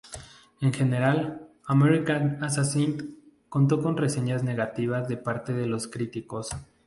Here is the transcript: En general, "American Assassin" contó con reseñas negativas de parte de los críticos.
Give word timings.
En 0.61 0.73
general, 0.73 1.47
"American 1.67 2.43
Assassin" 2.43 3.19
contó 3.49 3.83
con 3.83 3.97
reseñas 3.97 4.41
negativas 4.41 5.07
de 5.07 5.17
parte 5.17 5.53
de 5.53 5.67
los 5.67 5.87
críticos. 5.87 6.49